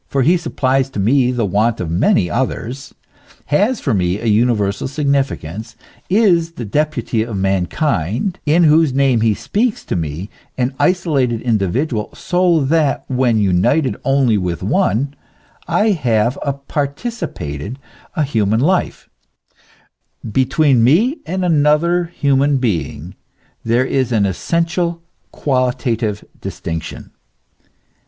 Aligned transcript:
157 0.11 0.31
he 0.31 0.37
supplies 0.41 0.89
to 0.89 0.99
me 0.99 1.31
the 1.31 1.45
want 1.45 1.79
of 1.79 1.91
many 1.91 2.27
others, 2.27 2.95
has 3.45 3.79
for 3.79 3.93
me 3.93 4.19
a 4.19 4.25
universal 4.25 4.87
significance, 4.87 5.75
is 6.09 6.53
the 6.53 6.65
deputy 6.65 7.21
of 7.21 7.37
mankind, 7.37 8.39
in 8.43 8.63
whose 8.63 8.95
name 8.95 9.21
he 9.21 9.35
speaks 9.35 9.85
to 9.85 9.95
me, 9.95 10.27
an 10.57 10.73
isolated 10.79 11.39
individual, 11.43 12.09
so 12.15 12.61
that, 12.61 13.05
when 13.09 13.37
united 13.37 13.95
only 14.03 14.39
with 14.39 14.63
one, 14.63 15.13
I 15.67 15.89
have 15.91 16.35
a 16.41 16.53
participated, 16.53 17.77
a 18.15 18.23
human 18.23 18.59
life; 18.59 19.07
between 20.31 20.83
me 20.83 21.19
and 21.27 21.45
another 21.45 22.05
human 22.05 22.57
heing 22.57 23.13
there 23.63 23.85
is 23.85 24.11
an 24.11 24.25
essential, 24.25 25.03
qualitative 25.31 26.25
distinction. 26.41 27.11